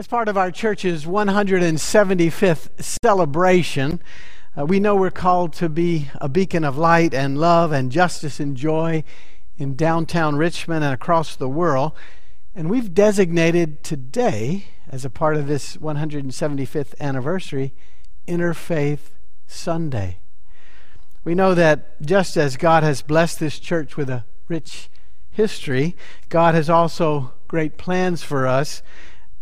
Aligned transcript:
As 0.00 0.06
part 0.06 0.28
of 0.28 0.38
our 0.38 0.50
church's 0.50 1.04
175th 1.04 2.82
celebration, 2.82 4.00
uh, 4.58 4.64
we 4.64 4.80
know 4.80 4.96
we're 4.96 5.10
called 5.10 5.52
to 5.52 5.68
be 5.68 6.08
a 6.14 6.26
beacon 6.26 6.64
of 6.64 6.78
light 6.78 7.12
and 7.12 7.36
love 7.36 7.70
and 7.70 7.92
justice 7.92 8.40
and 8.40 8.56
joy 8.56 9.04
in 9.58 9.76
downtown 9.76 10.36
Richmond 10.36 10.84
and 10.84 10.94
across 10.94 11.36
the 11.36 11.50
world. 11.50 11.92
And 12.54 12.70
we've 12.70 12.94
designated 12.94 13.84
today, 13.84 14.68
as 14.88 15.04
a 15.04 15.10
part 15.10 15.36
of 15.36 15.46
this 15.48 15.76
175th 15.76 16.94
anniversary, 16.98 17.74
Interfaith 18.26 19.10
Sunday. 19.46 20.16
We 21.24 21.34
know 21.34 21.52
that 21.52 22.00
just 22.00 22.38
as 22.38 22.56
God 22.56 22.82
has 22.82 23.02
blessed 23.02 23.38
this 23.38 23.58
church 23.58 23.98
with 23.98 24.08
a 24.08 24.24
rich 24.48 24.88
history, 25.30 25.94
God 26.30 26.54
has 26.54 26.70
also 26.70 27.34
great 27.48 27.76
plans 27.76 28.22
for 28.22 28.46
us 28.46 28.80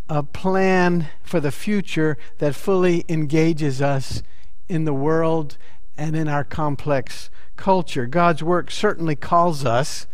a 0.09 0.23
plan 0.23 1.09
for 1.23 1.41
the 1.41 1.53
future 1.53 2.17
that 2.39 2.55
fully 2.55 3.05
engages 3.09 3.83
us 3.83 4.23
in 4.69 4.85
the 4.85 4.95
world 4.95 5.59
and 5.97 6.17
in 6.17 6.29
our 6.29 6.45
complex 6.45 7.31
culture. 7.57 8.07
God's 8.07 8.43
work 8.43 8.71
certainly 8.71 9.17
calls 9.17 9.65
us 9.65 10.07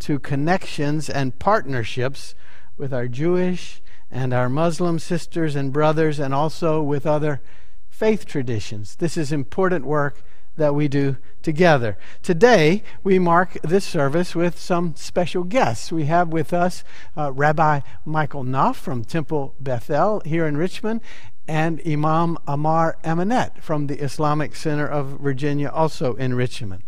to 0.00 0.18
connections 0.18 1.10
and 1.10 1.38
partnerships 1.38 2.34
with 2.76 2.92
our 2.92 3.08
Jewish 3.08 3.82
and 4.10 4.32
our 4.32 4.48
Muslim 4.48 4.98
sisters 4.98 5.54
and 5.54 5.72
brothers 5.72 6.18
and 6.18 6.34
also 6.34 6.82
with 6.82 7.06
other 7.06 7.40
faith 7.88 8.26
traditions. 8.26 8.96
This 8.96 9.16
is 9.16 9.32
important 9.32 9.84
work 9.84 10.22
that 10.56 10.74
we 10.74 10.88
do 10.88 11.16
together. 11.42 11.96
Today, 12.22 12.82
we 13.02 13.18
mark 13.18 13.56
this 13.62 13.84
service 13.84 14.34
with 14.34 14.58
some 14.58 14.94
special 14.96 15.44
guests. 15.44 15.92
We 15.92 16.06
have 16.06 16.28
with 16.28 16.52
us 16.52 16.84
uh, 17.16 17.32
Rabbi 17.32 17.80
Michael 18.04 18.44
Knopf 18.44 18.76
from 18.76 19.04
Temple 19.04 19.54
Bethel 19.60 20.20
here 20.24 20.46
in 20.46 20.56
Richmond 20.56 21.00
and 21.48 21.80
Imam 21.84 22.38
Ammar 22.46 22.94
Amonette 23.02 23.60
from 23.60 23.88
the 23.88 23.98
Islamic 23.98 24.54
Center 24.54 24.86
of 24.86 25.18
Virginia, 25.20 25.68
also 25.68 26.14
in 26.14 26.34
Richmond. 26.34 26.84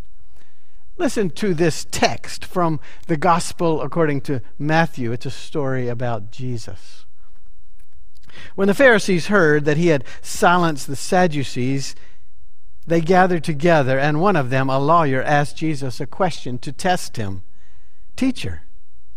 Listen 0.99 1.31
to 1.31 1.53
this 1.53 1.85
text 1.91 2.45
from 2.45 2.79
the 3.09 3.17
Gospel 3.17 3.83
according 3.83 4.21
to 4.21 4.41
Matthew. 4.59 5.11
It's 5.11 5.27
a 5.27 5.31
story 5.31 5.89
about 5.89 6.31
Jesus. 6.31 7.07
When 8.55 8.69
the 8.69 8.75
Pharisees 8.75 9.27
heard 9.27 9.65
that 9.65 9.77
he 9.77 9.89
had 9.89 10.05
silenced 10.21 10.87
the 10.87 10.97
Sadducees, 10.97 11.95
they 12.87 13.01
gathered 13.01 13.45
together, 13.45 13.99
and 13.99 14.21
one 14.21 14.37
of 14.37 14.51
them, 14.51 14.69
a 14.69 14.79
lawyer, 14.79 15.23
asked 15.23 15.57
Jesus 15.57 16.01
a 16.01 16.07
question 16.07 16.59
to 16.59 16.73
test 16.73 17.17
him 17.17 17.43
Teacher, 18.17 18.63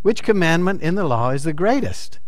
which 0.01 0.23
commandment 0.23 0.81
in 0.81 0.95
the 0.95 1.03
law 1.03 1.31
is 1.31 1.43
the 1.43 1.53
greatest? 1.53 2.19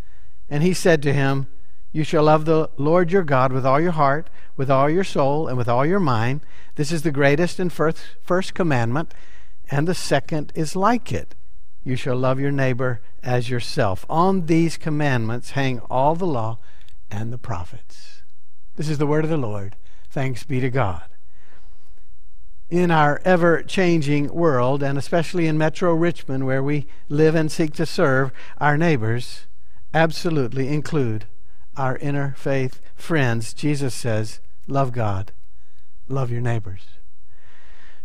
And 0.49 0.63
he 0.63 0.73
said 0.73 1.03
to 1.03 1.13
him, 1.13 1.47
You 1.91 2.03
shall 2.03 2.23
love 2.23 2.45
the 2.45 2.71
Lord 2.77 3.11
your 3.11 3.23
God 3.23 3.51
with 3.51 3.65
all 3.65 3.79
your 3.79 3.91
heart, 3.91 4.29
with 4.55 4.71
all 4.71 4.89
your 4.89 5.03
soul, 5.03 5.47
and 5.47 5.57
with 5.57 5.69
all 5.69 5.85
your 5.85 5.99
mind. 5.99 6.41
This 6.75 6.91
is 6.91 7.03
the 7.03 7.11
greatest 7.11 7.59
and 7.59 7.71
first, 7.71 7.99
first 8.21 8.53
commandment, 8.53 9.13
and 9.69 9.87
the 9.87 9.93
second 9.93 10.51
is 10.55 10.75
like 10.75 11.11
it. 11.11 11.35
You 11.83 11.95
shall 11.95 12.17
love 12.17 12.39
your 12.39 12.51
neighbor 12.51 13.01
as 13.21 13.49
yourself. 13.49 14.05
On 14.09 14.47
these 14.47 14.75
commandments 14.75 15.51
hang 15.51 15.79
all 15.81 16.15
the 16.15 16.25
law 16.25 16.57
and 17.11 17.31
the 17.31 17.37
prophets. 17.37 18.23
This 18.75 18.89
is 18.89 18.97
the 18.97 19.07
word 19.07 19.23
of 19.23 19.29
the 19.29 19.37
Lord. 19.37 19.75
Thanks 20.09 20.43
be 20.43 20.59
to 20.59 20.69
God 20.69 21.03
in 22.69 22.91
our 22.91 23.21
ever 23.23 23.63
changing 23.63 24.33
world, 24.33 24.83
and 24.83 24.97
especially 24.97 25.47
in 25.47 25.57
Metro 25.57 25.93
Richmond, 25.93 26.45
where 26.45 26.63
we 26.63 26.87
live 27.07 27.35
and 27.35 27.51
seek 27.51 27.73
to 27.75 27.85
serve 27.85 28.31
our 28.57 28.77
neighbors, 28.77 29.47
absolutely 29.93 30.67
include 30.67 31.25
our 31.77 31.97
interfaith 31.99 32.79
friends. 32.95 33.53
Jesus 33.53 33.93
says, 33.93 34.39
Love 34.67 34.91
God, 34.91 35.31
love 36.09 36.29
your 36.29 36.41
neighbors. 36.41 36.83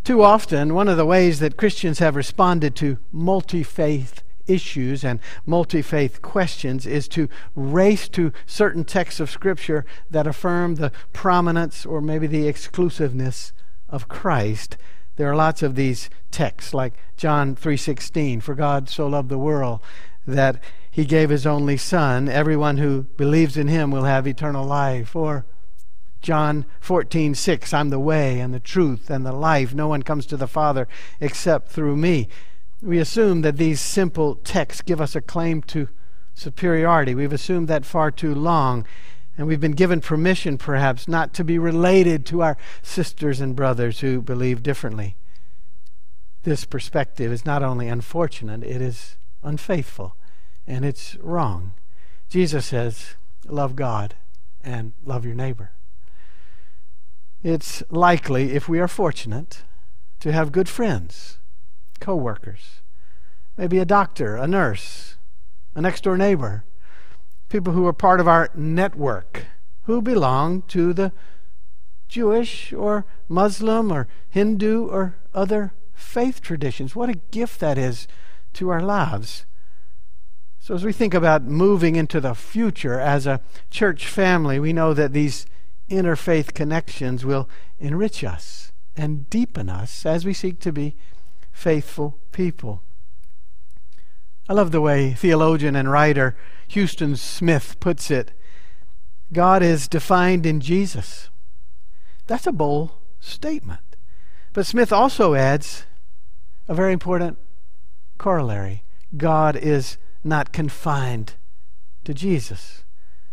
Too 0.03 0.21
often, 0.21 0.73
one 0.73 0.87
of 0.87 0.97
the 0.97 1.05
ways 1.05 1.39
that 1.39 1.57
Christians 1.57 1.99
have 1.99 2.15
responded 2.15 2.75
to 2.77 2.97
multi 3.11 3.63
faith 3.63 4.23
issues 4.45 5.03
and 5.03 5.19
multi 5.45 5.81
faith 5.81 6.21
questions 6.21 6.85
is 6.85 7.07
to 7.09 7.29
race 7.55 8.09
to 8.09 8.33
certain 8.45 8.83
texts 8.83 9.19
of 9.19 9.29
Scripture 9.29 9.85
that 10.09 10.27
affirm 10.27 10.75
the 10.75 10.91
prominence 11.13 11.85
or 11.85 12.01
maybe 12.01 12.27
the 12.27 12.47
exclusiveness 12.47 13.53
of 13.93 14.09
Christ, 14.09 14.75
there 15.15 15.29
are 15.29 15.35
lots 15.35 15.61
of 15.61 15.75
these 15.75 16.09
texts 16.31 16.73
like 16.73 16.95
John 17.15 17.55
3:16, 17.55 18.41
for 18.41 18.55
God 18.55 18.89
so 18.89 19.07
loved 19.07 19.29
the 19.29 19.37
world 19.37 19.79
that 20.25 20.61
he 20.89 21.05
gave 21.05 21.29
his 21.29 21.45
only 21.45 21.77
son, 21.77 22.27
everyone 22.27 22.77
who 22.77 23.03
believes 23.17 23.55
in 23.55 23.67
him 23.67 23.91
will 23.91 24.03
have 24.03 24.27
eternal 24.27 24.65
life, 24.65 25.15
or 25.15 25.45
John 26.21 26.65
14:6, 26.79 27.73
I'm 27.73 27.89
the 27.89 27.99
way 27.99 28.39
and 28.39 28.53
the 28.53 28.59
truth 28.59 29.09
and 29.09 29.25
the 29.25 29.31
life. 29.31 29.75
No 29.75 29.87
one 29.87 30.03
comes 30.03 30.25
to 30.27 30.37
the 30.37 30.47
Father 30.47 30.87
except 31.19 31.69
through 31.69 31.95
me. 31.95 32.27
We 32.81 32.97
assume 32.97 33.41
that 33.41 33.57
these 33.57 33.79
simple 33.79 34.35
texts 34.35 34.81
give 34.81 34.99
us 34.99 35.15
a 35.15 35.21
claim 35.21 35.61
to 35.63 35.89
superiority. 36.33 37.13
We've 37.13 37.33
assumed 37.33 37.67
that 37.67 37.85
far 37.85 38.09
too 38.09 38.33
long. 38.33 38.85
And 39.37 39.47
we've 39.47 39.59
been 39.59 39.71
given 39.71 39.99
permission, 39.99 40.57
perhaps, 40.57 41.07
not 41.07 41.33
to 41.33 41.43
be 41.43 41.57
related 41.57 42.25
to 42.27 42.41
our 42.43 42.57
sisters 42.83 43.41
and 43.41 43.55
brothers 43.55 44.01
who 44.01 44.21
believe 44.21 44.61
differently. 44.61 45.15
This 46.43 46.65
perspective 46.65 47.31
is 47.31 47.45
not 47.45 47.63
only 47.63 47.87
unfortunate, 47.87 48.63
it 48.63 48.81
is 48.81 49.17
unfaithful, 49.41 50.15
and 50.67 50.85
it's 50.85 51.15
wrong. 51.15 51.71
Jesus 52.29 52.65
says, 52.67 53.15
Love 53.47 53.75
God 53.75 54.15
and 54.61 54.93
love 55.03 55.25
your 55.25 55.35
neighbor. 55.35 55.71
It's 57.41 57.83
likely, 57.89 58.53
if 58.53 58.69
we 58.69 58.79
are 58.79 58.87
fortunate, 58.87 59.63
to 60.19 60.31
have 60.31 60.51
good 60.51 60.69
friends, 60.69 61.39
co 61.99 62.15
workers, 62.15 62.81
maybe 63.57 63.79
a 63.79 63.85
doctor, 63.85 64.35
a 64.35 64.47
nurse, 64.47 65.15
a 65.75 65.81
next 65.81 66.03
door 66.03 66.17
neighbor 66.17 66.63
people 67.53 67.73
who 67.73 67.85
are 67.85 67.93
part 67.93 68.19
of 68.19 68.27
our 68.27 68.49
network, 68.55 69.45
who 69.83 70.01
belong 70.01 70.63
to 70.63 70.91
the 70.91 71.11
Jewish 72.07 72.73
or 72.73 73.05
Muslim 73.29 73.91
or 73.93 74.07
Hindu 74.27 74.87
or 74.87 75.17
other 75.35 75.71
faith 75.93 76.41
traditions. 76.41 76.95
What 76.95 77.09
a 77.09 77.21
gift 77.29 77.59
that 77.59 77.77
is 77.77 78.07
to 78.53 78.69
our 78.69 78.81
lives. 78.81 79.45
So, 80.57 80.73
as 80.73 80.83
we 80.83 80.91
think 80.91 81.13
about 81.13 81.43
moving 81.43 81.95
into 81.95 82.19
the 82.19 82.33
future 82.33 82.99
as 82.99 83.27
a 83.27 83.39
church 83.69 84.07
family, 84.07 84.57
we 84.57 84.73
know 84.73 84.95
that 84.95 85.13
these 85.13 85.45
interfaith 85.91 86.55
connections 86.55 87.23
will 87.23 87.47
enrich 87.77 88.23
us 88.23 88.71
and 88.97 89.29
deepen 89.29 89.69
us 89.69 90.07
as 90.07 90.25
we 90.25 90.33
seek 90.33 90.59
to 90.61 90.71
be 90.71 90.95
faithful 91.51 92.17
people. 92.31 92.81
I 94.47 94.53
love 94.53 94.71
the 94.71 94.81
way 94.81 95.13
theologian 95.13 95.75
and 95.75 95.89
writer 95.89 96.35
Huston 96.73 97.15
Smith 97.15 97.79
puts 97.79 98.11
it 98.11 98.31
God 99.31 99.63
is 99.63 99.87
defined 99.87 100.45
in 100.45 100.59
Jesus. 100.59 101.29
That's 102.27 102.45
a 102.45 102.51
bold 102.51 102.91
statement. 103.19 103.81
But 104.53 104.67
Smith 104.67 104.93
also 104.93 105.33
adds 105.33 105.85
a 106.67 106.75
very 106.75 106.93
important 106.93 107.39
corollary 108.17 108.83
God 109.17 109.55
is 109.55 109.97
not 110.23 110.53
confined 110.53 111.33
to 112.03 112.13
Jesus. 112.13 112.83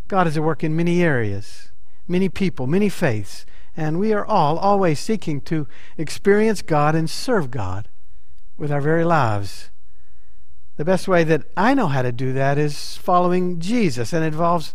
God 0.08 0.26
is 0.26 0.36
at 0.36 0.42
work 0.42 0.64
in 0.64 0.74
many 0.74 1.02
areas, 1.02 1.70
many 2.08 2.28
people, 2.28 2.66
many 2.66 2.88
faiths, 2.88 3.46
and 3.76 3.98
we 3.98 4.12
are 4.12 4.26
all 4.26 4.58
always 4.58 4.98
seeking 4.98 5.40
to 5.42 5.68
experience 5.96 6.62
God 6.62 6.94
and 6.94 7.08
serve 7.08 7.50
God 7.50 7.88
with 8.56 8.72
our 8.72 8.80
very 8.80 9.04
lives. 9.04 9.69
The 10.80 10.86
best 10.86 11.08
way 11.08 11.24
that 11.24 11.42
I 11.58 11.74
know 11.74 11.88
how 11.88 12.00
to 12.00 12.10
do 12.10 12.32
that 12.32 12.56
is 12.56 12.96
following 12.96 13.60
Jesus, 13.60 14.14
and 14.14 14.24
it 14.24 14.28
involves 14.28 14.74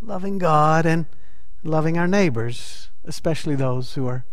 loving 0.00 0.38
God 0.38 0.86
and 0.86 1.04
loving 1.62 1.98
our 1.98 2.08
neighbors, 2.08 2.88
especially 3.04 3.54
those 3.54 3.92
who 3.92 4.06
are 4.06 4.24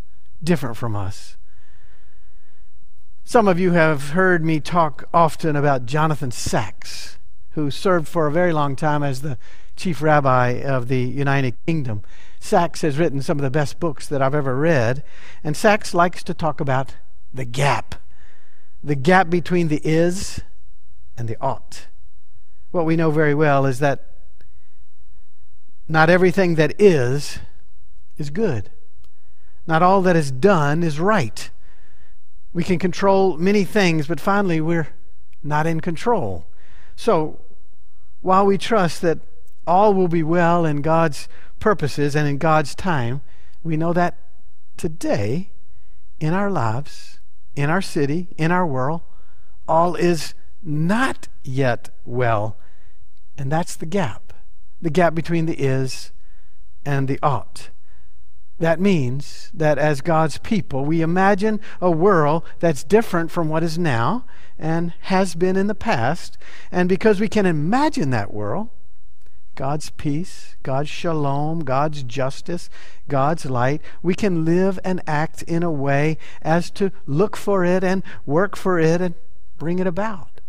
different 0.42 0.78
from 0.78 0.96
us. 0.96 1.36
Some 3.26 3.50
of 3.50 3.60
you 3.60 3.74
have 3.74 4.12
heard 4.12 4.46
me 4.46 4.62
talk 4.62 5.04
often 5.14 5.58
about 5.58 5.86
Jonathan 5.86 6.32
Sacks, 6.32 7.20
who 7.56 7.70
served 7.70 8.08
for 8.08 8.28
a 8.28 8.32
very 8.32 8.54
long 8.54 8.78
time 8.78 9.04
as 9.04 9.22
the 9.22 9.38
chief 9.76 10.02
rabbi 10.02 10.62
of 10.62 10.88
the 10.88 11.02
United 11.02 11.58
Kingdom. 11.66 12.04
Sacks 12.40 12.84
has 12.84 12.98
written 12.98 13.22
some 13.22 13.38
of 13.38 13.44
the 13.44 13.52
best 13.52 13.82
books 13.82 14.08
that 14.08 14.22
I've 14.22 14.34
ever 14.34 14.56
read, 14.56 15.04
and 15.44 15.58
Sacks 15.58 15.94
likes 15.94 16.24
to 16.24 16.34
talk 16.34 16.62
about 16.62 16.96
the 17.34 17.44
gap. 17.44 17.96
The 18.82 18.96
gap 18.96 19.30
between 19.30 19.68
the 19.68 19.82
is 19.86 20.40
and 21.22 21.30
the 21.30 21.38
ought. 21.40 21.86
What 22.72 22.88
we 22.88 22.96
know 22.96 23.12
very 23.12 23.36
well 23.36 23.68
is 23.68 23.78
that 23.78 24.08
not 25.88 26.10
everything 26.10 26.56
that 26.56 26.74
is 26.82 27.38
is 28.18 28.32
good. 28.32 28.72
Not 29.68 29.84
all 29.84 30.02
that 30.02 30.16
is 30.16 30.32
done 30.32 30.82
is 30.82 31.00
right. 31.00 31.52
We 32.54 32.64
can 32.64 32.80
control 32.80 33.38
many 33.38 33.64
things, 33.64 34.08
but 34.08 34.20
finally 34.20 34.60
we're 34.60 34.88
not 35.44 35.68
in 35.68 35.80
control. 35.80 36.48
So, 36.96 37.40
while 38.22 38.46
we 38.46 38.58
trust 38.58 39.02
that 39.02 39.20
all 39.68 39.94
will 39.94 40.08
be 40.08 40.24
well 40.24 40.66
in 40.66 40.82
God's 40.82 41.28
purposes 41.60 42.16
and 42.16 42.28
in 42.28 42.40
God's 42.40 42.74
time, 42.74 43.22
we 43.62 43.78
know 43.78 43.94
that 43.94 44.18
today, 44.76 45.52
in 46.20 46.34
our 46.34 46.50
lives, 46.50 47.20
in 47.56 47.70
our 47.70 47.82
city, 47.82 48.30
in 48.38 48.52
our 48.52 48.66
world, 48.66 49.02
all 49.68 49.96
is 49.96 50.34
not 50.64 51.28
yet 51.44 51.90
well. 52.06 52.58
And 53.38 53.52
that's 53.52 53.76
the 53.76 53.86
gap 53.86 54.32
the 54.82 54.90
gap 54.90 55.14
between 55.14 55.46
the 55.46 55.62
is 55.62 56.12
and 56.86 57.08
the 57.08 57.20
ought. 57.22 57.70
That 58.60 58.80
means 58.80 59.52
that 59.54 59.78
as 59.78 60.02
God's 60.02 60.38
people, 60.38 60.86
we 60.86 61.02
imagine 61.02 61.60
a 61.80 61.92
world 61.92 62.44
that's 62.60 62.84
different 62.84 63.32
from 63.32 63.50
what 63.50 63.64
is 63.64 63.78
now 63.78 64.26
and 64.58 64.94
has 65.02 65.36
been 65.36 65.56
in 65.56 65.68
the 65.68 65.76
past. 65.76 66.38
And 66.72 66.88
because 66.88 67.20
we 67.20 67.28
can 67.28 67.46
imagine 67.46 68.12
that 68.12 68.34
world, 68.34 68.70
God's 69.56 69.90
peace, 69.90 70.56
God's 70.64 70.90
shalom, 70.90 71.62
God's 71.62 72.04
justice, 72.04 72.70
God's 73.08 73.46
light, 73.46 73.82
we 74.02 74.14
can 74.14 74.46
live 74.46 74.80
and 74.84 75.02
act 75.08 75.42
in 75.44 75.64
a 75.64 75.72
way 75.72 76.18
as 76.42 76.70
to 76.72 76.92
look 77.06 77.36
for 77.36 77.66
it 77.66 77.84
and 77.84 78.04
work 78.26 78.56
for 78.56 78.80
it 78.80 79.02
and 79.02 79.16
bring 79.58 79.80
it 79.80 79.88
about. 79.88 80.41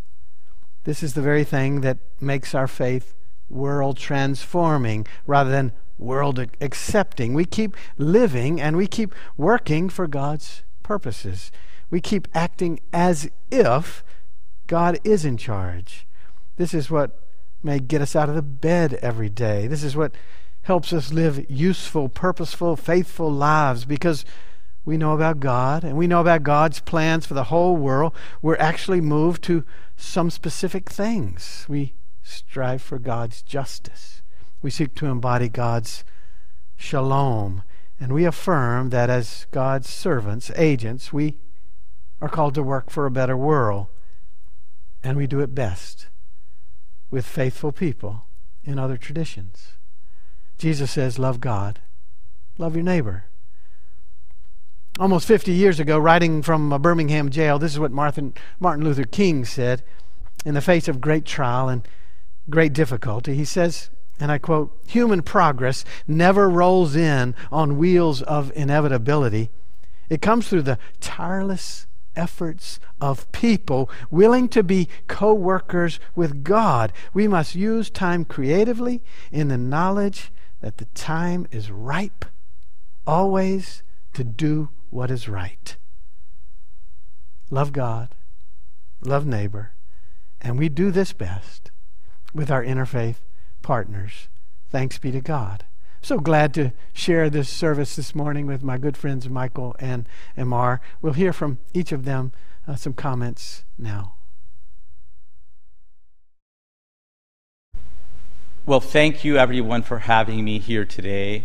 This 0.85 1.03
is 1.03 1.15
the 1.15 1.23
very 1.23 1.45
thing 1.45 1.81
that 1.83 1.99
makes 2.21 2.55
our 2.55 2.67
faith 2.67 3.15
world 3.49 3.97
transforming 3.97 5.07
rather 5.27 5.51
than 5.51 5.73
world 5.99 6.39
accepting. 6.61 7.35
We 7.35 7.45
keep 7.45 7.77
living 7.97 8.61
and 8.61 8.77
we 8.77 8.87
keep 8.87 9.15
working 9.37 9.89
for 9.89 10.07
God's 10.07 10.63
purposes. 10.83 11.53
We 11.91 12.01
keep 12.01 12.27
acting 12.35 12.81
as 12.93 13.31
if 13.51 14.03
God 14.67 14.99
is 15.05 15.25
in 15.25 15.37
charge. 15.37 16.07
This 16.57 16.75
is 16.75 16.91
what 16.91 17.19
may 17.63 17.79
get 17.79 18.01
us 18.01 18.17
out 18.17 18.29
of 18.29 18.35
the 18.35 18.43
bed 18.43 18.95
every 19.03 19.29
day. 19.29 19.67
This 19.67 19.85
is 19.85 19.95
what 19.95 20.15
helps 20.63 20.93
us 20.93 21.13
live 21.13 21.49
useful, 21.51 22.09
purposeful, 22.09 22.77
faithful 22.77 23.31
lives 23.31 23.85
because 23.85 24.25
we 24.85 24.97
know 24.97 25.13
about 25.13 25.41
God 25.41 25.85
and 25.85 25.97
we 25.97 26.07
know 26.07 26.21
about 26.21 26.43
God's 26.43 26.81
plans 26.81 27.25
for 27.25 27.35
the 27.35 27.45
whole 27.45 27.77
world. 27.77 28.15
We're 28.41 28.57
actually 28.57 29.01
moved 29.01 29.43
to 29.45 29.65
some 29.97 30.31
specific 30.31 30.91
things. 30.91 31.67
We 31.69 31.95
strive 32.23 32.83
for 32.83 32.99
God's 32.99 33.43
justice. 33.43 34.23
We 34.61 34.71
seek 34.71 34.95
to 34.97 35.07
embody 35.07 35.49
God's 35.49 36.05
shalom. 36.77 37.63
And 38.01 38.13
we 38.13 38.25
affirm 38.25 38.91
that 38.91 39.09
as 39.09 39.47
God's 39.53 39.89
servants, 39.89 40.51
agents, 40.57 41.13
we 41.13 41.39
are 42.21 42.29
called 42.29 42.55
to 42.55 42.63
work 42.63 42.91
for 42.91 43.07
a 43.07 43.11
better 43.11 43.37
world. 43.37 43.87
And 45.05 45.17
we 45.17 45.29
do 45.29 45.41
it 45.41 45.55
best 45.55 46.09
with 47.11 47.25
faithful 47.25 47.71
people 47.71 48.27
in 48.65 48.79
other 48.79 48.97
traditions. 48.97 49.75
Jesus 50.59 50.91
says, 50.91 51.19
Love 51.19 51.41
God, 51.41 51.81
love 52.59 52.75
your 52.75 52.85
neighbor. 52.85 53.25
Almost 54.99 55.27
50 55.27 55.53
years 55.53 55.81
ago, 55.81 55.99
writing 55.99 56.43
from 56.43 56.71
a 56.71 56.79
Birmingham 56.79 57.31
jail, 57.31 57.59
this 57.59 57.73
is 57.73 57.81
what 57.81 57.93
Martin, 57.93 58.35
Martin 58.61 58.85
Luther 58.85 59.05
King 59.05 59.47
said 59.47 59.83
in 60.45 60.53
the 60.53 60.61
face 60.61 60.87
of 60.87 61.01
great 61.01 61.25
trial 61.25 61.71
and 61.71 61.89
great 62.51 62.75
difficulty. 62.75 63.35
He 63.35 63.47
says, 63.47 63.89
and 64.21 64.31
I 64.31 64.37
quote, 64.37 64.79
human 64.87 65.23
progress 65.23 65.87
never 66.07 66.47
rolls 66.51 66.95
in 66.95 67.35
on 67.51 67.79
wheels 67.79 68.21
of 68.23 68.53
inevitability. 68.55 69.49
It 70.11 70.21
comes 70.21 70.49
through 70.49 70.63
the 70.63 70.79
tireless 71.01 71.87
efforts 72.15 72.79
of 73.01 73.33
people 73.33 73.89
willing 74.11 74.47
to 74.51 74.63
be 74.63 74.91
co 75.09 75.33
workers 75.33 76.01
with 76.15 76.45
God. 76.45 76.93
We 77.15 77.27
must 77.27 77.55
use 77.55 77.89
time 77.89 78.27
creatively 78.27 79.03
in 79.31 79.49
the 79.49 79.57
knowledge 79.57 80.31
that 80.61 80.77
the 80.77 80.85
time 80.95 81.47
is 81.51 81.71
ripe 81.71 82.27
always 83.07 83.83
to 84.13 84.23
do 84.23 84.69
what 84.93 85.11
is 85.11 85.27
right. 85.27 85.77
Love 87.51 87.73
God, 87.73 88.11
love 89.01 89.25
neighbor, 89.25 89.73
and 90.41 90.59
we 90.59 90.69
do 90.69 90.91
this 90.91 91.15
best 91.15 91.71
with 92.35 92.51
our 92.51 92.63
interfaith 92.63 93.17
partners. 93.63 94.29
Thanks 94.69 94.99
be 94.99 95.11
to 95.11 95.23
God. 95.23 95.65
So 96.03 96.19
glad 96.19 96.53
to 96.55 96.73
share 96.93 97.31
this 97.31 97.49
service 97.49 97.97
this 97.97 98.15
morning 98.15 98.45
with 98.47 98.63
my 98.63 98.77
good 98.77 98.97
friends 98.97 99.29
Michael 99.31 99.75
and 99.79 100.07
Ammar. 100.37 100.81
We'll 101.01 101.15
hear 101.15 101.33
from 101.33 101.59
each 101.73 101.93
of 101.93 102.05
them 102.05 102.33
uh, 102.69 102.77
some 102.77 102.93
comments 102.93 103.65
now. 103.79 104.17
Well, 108.67 108.81
thank 108.81 109.25
you 109.25 109.39
everyone 109.39 109.83
for 109.83 110.01
having 110.01 110.45
me 110.45 110.59
here 110.59 110.85
today. 110.85 111.45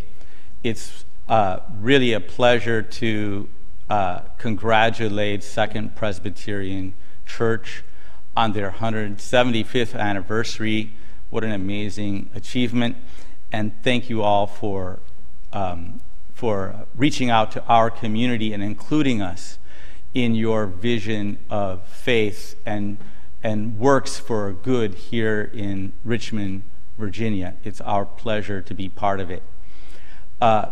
It's 0.63 1.05
uh, 1.29 1.59
really 1.79 2.13
a 2.13 2.19
pleasure 2.19 2.81
to 2.81 3.49
uh, 3.89 4.19
congratulate 4.37 5.43
Second 5.43 5.95
Presbyterian 5.95 6.93
Church 7.25 7.83
on 8.35 8.53
their 8.53 8.71
175th 8.71 9.97
anniversary. 9.97 10.93
What 11.29 11.43
an 11.43 11.51
amazing 11.51 12.29
achievement. 12.33 12.95
And 13.51 13.71
thank 13.83 14.09
you 14.09 14.23
all 14.23 14.47
for, 14.47 14.99
um, 15.51 16.01
for 16.33 16.85
reaching 16.95 17.29
out 17.29 17.51
to 17.53 17.63
our 17.65 17.89
community 17.89 18.53
and 18.53 18.63
including 18.63 19.21
us 19.21 19.57
in 20.13 20.35
your 20.35 20.65
vision 20.65 21.37
of 21.49 21.85
faith 21.87 22.55
and, 22.65 22.97
and 23.43 23.77
works 23.77 24.17
for 24.17 24.51
good 24.53 24.93
here 24.93 25.49
in 25.53 25.93
Richmond, 26.05 26.63
Virginia. 26.97 27.55
It's 27.63 27.81
our 27.81 28.05
pleasure 28.05 28.61
to 28.61 28.73
be 28.73 28.89
part 28.89 29.19
of 29.19 29.29
it. 29.29 29.43
Uh, 30.39 30.71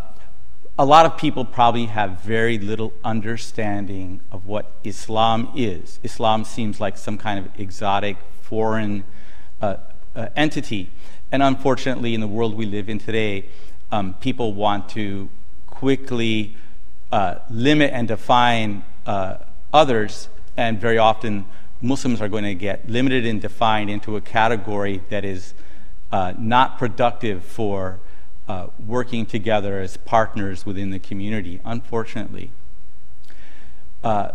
a 0.78 0.86
lot 0.86 1.06
of 1.06 1.18
people 1.18 1.46
probably 1.46 1.86
have 1.86 2.22
very 2.22 2.60
little 2.60 2.92
understanding 3.04 4.20
of 4.30 4.46
what 4.46 4.74
Islam 4.84 5.50
is. 5.56 6.00
Islam 6.04 6.44
seems 6.44 6.82
like 6.82 6.98
some 6.98 7.18
kind 7.18 7.40
of 7.40 7.60
exotic, 7.60 8.18
foreign 8.42 9.06
uh, 9.62 9.78
uh, 10.16 10.28
entity. 10.36 10.90
And 11.32 11.42
unfortunately, 11.42 12.14
in 12.14 12.20
the 12.20 12.28
world 12.28 12.56
we 12.56 12.66
live 12.66 12.90
in 12.90 13.00
today, 13.00 13.46
um, 13.92 14.16
people 14.16 14.54
want 14.54 14.90
to 14.90 15.30
quickly 15.66 16.56
uh, 17.10 17.36
limit 17.50 17.92
and 17.94 18.08
define 18.10 18.84
uh, 19.06 19.38
others, 19.74 20.28
and 20.58 20.80
very 20.80 20.98
often 20.98 21.46
Muslims 21.82 22.20
are 22.20 22.28
going 22.28 22.44
to 22.44 22.56
get 22.56 22.90
limited 22.90 23.26
and 23.26 23.42
defined 23.42 23.90
into 23.90 24.18
a 24.18 24.22
category 24.22 25.02
that 25.10 25.24
is 25.24 25.54
uh, 26.12 26.34
not 26.38 26.78
productive 26.78 27.44
for 27.44 28.00
uh, 28.48 28.68
working 28.86 29.26
together 29.26 29.80
as 29.80 29.98
partners 29.98 30.66
within 30.66 30.92
the 30.92 31.00
community, 31.00 31.60
unfortunately. 31.66 32.52
Uh, 34.04 34.32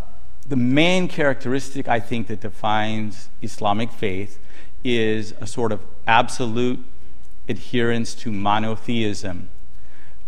the 0.49 0.57
main 0.57 1.07
characteristic 1.07 1.87
I 1.87 2.00
think 2.00 2.26
that 2.26 2.40
defines 2.40 3.29
Islamic 3.40 3.93
faith 3.93 4.38
is 4.83 5.35
a 5.40 5.47
sort 5.47 5.71
of 5.71 5.81
absolute 6.07 6.85
adherence 7.49 8.14
to 8.14 8.33
monotheism. 8.33 9.49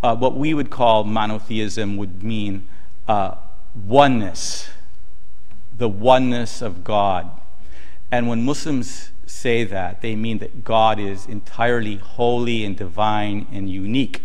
Uh, 0.02 0.14
what 0.14 0.36
we 0.36 0.52
would 0.52 0.70
call 0.70 1.04
monotheism 1.04 1.96
would 1.96 2.22
mean 2.22 2.66
uh, 3.08 3.34
oneness, 3.74 4.68
the 5.76 5.88
oneness 5.88 6.60
of 6.60 6.84
God. 6.84 7.30
And 8.10 8.28
when 8.28 8.44
Muslims 8.44 9.11
say 9.32 9.64
that, 9.64 10.02
they 10.02 10.14
mean 10.14 10.38
that 10.38 10.62
God 10.62 11.00
is 11.00 11.26
entirely 11.26 11.96
holy 11.96 12.64
and 12.64 12.76
divine 12.76 13.46
and 13.50 13.68
unique. 13.68 14.22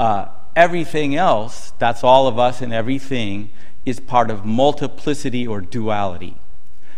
Uh, 0.00 0.26
everything 0.56 1.14
else, 1.14 1.72
that's 1.78 2.02
all 2.02 2.26
of 2.26 2.38
us 2.38 2.60
and 2.60 2.72
everything, 2.72 3.50
is 3.84 4.00
part 4.00 4.30
of 4.30 4.44
multiplicity 4.44 5.46
or 5.46 5.60
duality. 5.60 6.36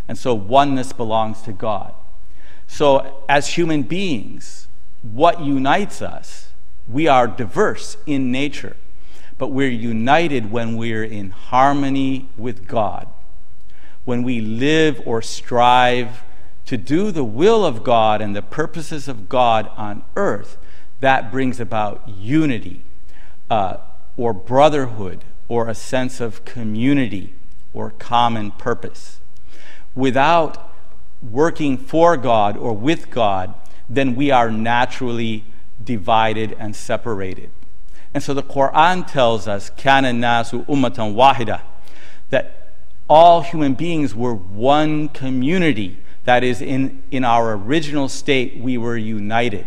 And 0.09 0.17
so 0.17 0.35
oneness 0.35 0.93
belongs 0.93 1.43
to 1.43 1.53
God. 1.53 1.93
So, 2.69 3.25
as 3.29 3.49
human 3.49 3.83
beings, 3.83 4.69
what 5.03 5.41
unites 5.41 6.01
us? 6.03 6.51
We 6.89 7.09
are 7.09 7.27
diverse 7.27 7.97
in 8.07 8.31
nature, 8.31 8.77
but 9.39 9.49
we're 9.49 9.71
united 9.71 10.51
when 10.51 10.77
we're 10.77 11.05
in 11.05 11.31
harmony 11.31 12.29
with 12.37 12.67
God. 12.67 13.09
When 14.05 14.23
we 14.23 14.41
live 14.41 15.03
or 15.05 15.23
strive 15.23 16.23
to 16.67 16.77
do 16.77 17.11
the 17.11 17.25
will 17.25 17.65
of 17.65 17.83
God 17.83 18.21
and 18.21 18.35
the 18.35 18.43
purposes 18.43 19.09
of 19.09 19.29
God 19.29 19.71
on 19.77 20.03
earth, 20.17 20.59
that 21.01 21.31
brings 21.31 21.61
about 21.61 22.09
unity 22.09 22.83
uh, 23.49 23.77
or 24.17 24.33
brotherhood 24.33 25.25
or 25.49 25.69
a 25.69 25.75
sense 25.75 26.21
of 26.21 26.45
community 26.45 27.35
or 27.73 27.91
common 27.91 28.51
purpose. 28.53 29.21
Without 29.95 30.73
working 31.23 31.77
for 31.77 32.17
God 32.17 32.57
or 32.57 32.73
with 32.73 33.11
God, 33.11 33.55
then 33.89 34.17
we 34.17 34.31
are 34.31 34.51
naturally 34.51 35.45
divided 35.83 36.57
and 36.59 36.75
separated. 36.75 37.51
And 38.13 38.23
so 38.23 38.35
the 38.35 38.43
Quran 38.43 39.07
tells 39.07 39.47
us, 39.47 39.71
"Kana 39.71 40.11
nasu 40.11 40.67
ummatan 40.67 41.15
wahida," 41.15 41.61
that 42.31 42.73
all 43.09 43.43
human 43.43 43.75
beings 43.75 44.15
were 44.15 44.35
one 44.35 45.09
community. 45.11 45.99
That 46.27 46.45
is, 46.45 46.61
in, 46.61 47.03
in 47.11 47.25
our 47.25 47.55
original 47.55 48.09
state, 48.09 48.59
we 48.59 48.77
were 48.77 48.97
united. 48.97 49.67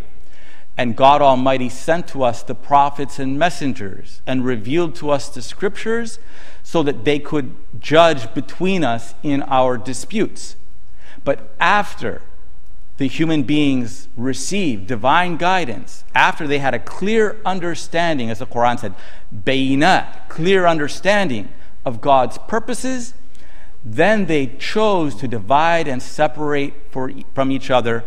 And 0.78 0.96
God 0.96 1.22
Almighty 1.22 1.70
sent 1.70 2.08
to 2.10 2.24
us 2.24 2.44
the 2.44 2.56
prophets 2.56 3.18
and 3.18 3.40
messengers 3.40 4.22
and 4.28 4.46
revealed 4.46 4.96
to 4.96 5.10
us 5.10 5.30
the 5.30 5.42
scriptures 5.42 6.20
so 6.62 6.84
that 6.84 7.06
they 7.06 7.18
could 7.18 7.56
judge 7.80 8.34
between 8.34 8.84
us 8.84 9.16
in 9.24 9.42
our 9.44 9.78
disputes. 9.78 10.56
But 11.24 11.54
after 11.60 12.22
the 12.98 13.08
human 13.08 13.44
beings 13.44 14.10
received 14.18 14.88
divine 14.88 15.38
guidance, 15.38 16.04
after 16.14 16.46
they 16.46 16.60
had 16.60 16.74
a 16.74 16.80
clear 16.80 17.38
understanding, 17.46 18.30
as 18.30 18.40
the 18.40 18.46
Quran 18.46 18.80
said, 18.80 18.96
bayinat, 19.34 20.28
clear 20.28 20.68
understanding 20.68 21.48
of 21.86 22.02
God's 22.02 22.38
purposes, 22.38 23.14
then 23.96 24.26
they 24.28 24.48
chose 24.48 25.16
to 25.16 25.28
divide 25.28 25.88
and 25.88 26.02
separate 26.02 26.74
for, 26.92 27.12
from 27.34 27.52
each 27.52 27.72
other, 27.72 28.04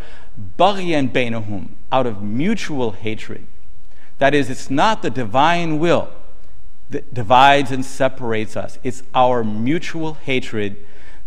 baghyan 0.59 1.11
bainahum, 1.11 1.71
out 1.91 2.07
of 2.07 2.23
mutual 2.23 2.93
hatred. 2.93 3.47
That 4.19 4.35
is, 4.35 4.49
it's 4.49 4.71
not 4.71 5.03
the 5.03 5.11
divine 5.11 5.79
will 5.79 6.11
that 6.91 7.13
divides 7.13 7.71
and 7.71 7.85
separates 7.85 8.57
us, 8.57 8.79
it's 8.83 9.03
our 9.15 9.43
mutual 9.43 10.15
hatred 10.15 10.77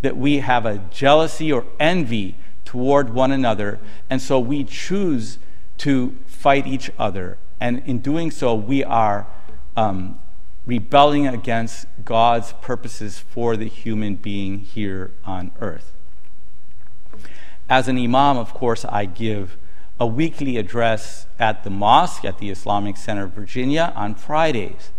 that 0.01 0.15
we 0.15 0.39
have 0.39 0.65
a 0.65 0.77
jealousy 0.91 1.51
or 1.51 1.65
envy 1.79 2.35
toward 2.63 3.13
one 3.13 3.31
another, 3.31 3.79
and 4.09 4.21
so 4.21 4.39
we 4.39 4.63
choose 4.63 5.39
to 5.79 6.15
fight 6.27 6.67
each 6.67 6.91
other. 6.97 7.38
And 7.59 7.81
in 7.85 8.00
doing 8.00 8.31
so, 8.31 8.53
we 8.53 8.83
are 8.83 9.27
um, 9.75 10.19
rebelling 10.65 11.27
against 11.27 11.86
God's 12.03 12.53
purposes 12.53 13.19
for 13.19 13.55
the 13.55 13.67
human 13.67 14.15
being 14.15 14.60
here 14.60 15.12
on 15.25 15.51
earth. 15.62 15.93
As 17.69 17.88
an 17.88 17.98
imam, 17.98 18.38
of 18.38 18.53
course, 18.53 18.86
I 18.86 19.05
give 19.05 19.57
a 20.00 20.05
weekly 20.05 20.57
address 20.57 21.25
at 21.39 21.63
the 21.63 21.69
mosque 21.69 22.25
at 22.25 22.39
the 22.39 22.50
Islamic 22.50 22.98
Center 22.98 23.25
of 23.25 23.31
Virginia 23.31 23.93
on 23.95 24.15
Fridays. 24.15 24.91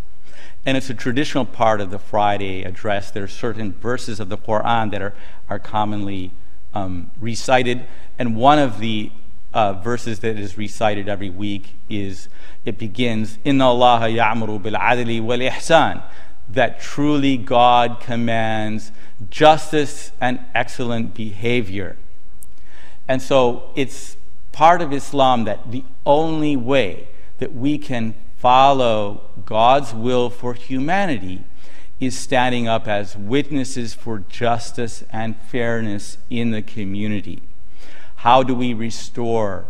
And 0.65 0.77
it's 0.77 0.91
a 0.91 0.95
traditional 0.95 1.45
part 1.45 1.81
of 1.81 1.91
the 1.91 1.99
Friday 1.99 2.65
address. 2.65 3.11
There 3.11 3.25
are 3.25 3.29
certain 3.29 3.73
verses 3.73 4.19
of 4.19 4.29
the 4.29 4.39
Quran 4.39 4.91
that 4.91 5.01
are, 5.01 5.15
are 5.49 5.61
commonly 5.61 6.33
um, 6.75 7.11
recited. 7.21 7.87
And 8.19 8.37
one 8.37 8.59
of 8.59 8.81
the 8.81 9.13
uh, 9.57 9.73
verses 9.73 10.19
that 10.19 10.39
is 10.39 10.59
recited 10.59 11.09
every 11.09 11.31
week 11.31 11.77
is 11.89 12.29
it 12.67 12.77
begins, 12.77 13.39
Inna 13.43 13.69
Allah 13.69 14.01
ya'muru 14.03 14.63
bil 14.63 14.75
adli 14.75 15.19
wal 15.19 15.39
ihsan, 15.39 16.03
that 16.47 16.79
truly 16.79 17.39
God 17.39 17.99
commands 17.99 18.93
justice 19.31 20.13
and 20.21 20.41
excellent 20.55 21.15
behavior. 21.15 21.97
And 23.09 23.23
so 23.23 23.71
it's 23.75 24.19
part 24.53 24.83
of 24.83 24.93
Islam 24.93 25.45
that 25.45 25.71
the 25.71 25.85
only 26.05 26.55
way 26.55 27.09
that 27.39 27.55
we 27.55 27.79
can 27.79 28.15
follow 28.37 29.23
God's 29.47 29.95
will 29.95 30.29
for 30.29 30.53
humanity 30.53 31.45
is 31.99 32.19
standing 32.19 32.69
up 32.69 32.87
as 32.87 33.17
witnesses 33.17 33.95
for 33.95 34.19
justice 34.19 35.03
and 35.11 35.35
fairness 35.35 36.19
in 36.29 36.51
the 36.51 36.61
community. 36.61 37.41
How 38.17 38.43
do 38.43 38.55
we 38.55 38.75
restore 38.75 39.67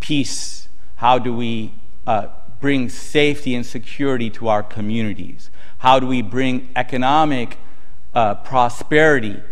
peace? 0.00 0.68
How 0.96 1.18
do 1.18 1.34
we 1.34 1.74
uh, 2.06 2.28
bring 2.60 2.88
safety 2.88 3.54
and 3.54 3.64
security 3.64 4.30
to 4.30 4.48
our 4.48 4.62
communities? 4.62 5.50
How 5.78 5.98
do 5.98 6.06
we 6.06 6.22
bring 6.22 6.68
economic 6.76 7.58
uh, 8.14 8.34
prosperity, 8.36 9.42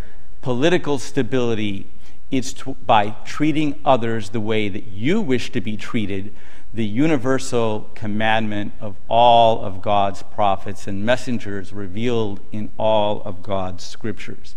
political 0.41 0.99
stability? 0.99 1.87
It's 2.31 2.53
t- 2.53 2.75
by 2.87 3.11
treating 3.25 3.79
others 3.85 4.31
the 4.31 4.41
way 4.41 4.69
that 4.69 4.87
you 4.87 5.21
wish 5.21 5.53
to 5.53 5.61
be 5.61 5.77
treated, 5.77 6.35
the 6.75 6.87
universal 6.87 7.91
commandment 7.95 8.73
of 8.81 8.97
all 9.09 9.63
of 9.63 9.83
God's 9.83 10.23
prophets 10.23 10.87
and 10.87 11.05
messengers 11.05 11.73
revealed 11.73 12.41
in 12.51 12.71
all 12.79 13.23
of 13.25 13.43
God's 13.43 13.85
scriptures. 13.85 14.57